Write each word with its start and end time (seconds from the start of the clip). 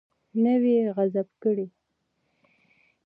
نه 0.43 0.53
وي 0.61 0.75
غصب 0.95 1.27
کړی. 1.43 1.67